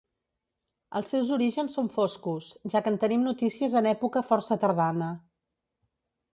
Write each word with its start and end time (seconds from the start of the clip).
Els 0.99 1.11
seus 1.13 1.29
orígens 1.35 1.75
són 1.79 1.91
foscos, 1.97 2.49
ja 2.75 2.83
que 2.87 2.93
en 2.95 2.99
tenim 3.05 3.29
notícies 3.29 3.79
en 3.83 3.93
època 3.93 4.27
força 4.33 4.61
tardana. 4.67 5.15